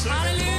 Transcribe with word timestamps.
Hallelujah. 0.07 0.56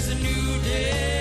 There's 0.00 0.18
a 0.18 0.22
new 0.22 0.62
day. 0.62 1.19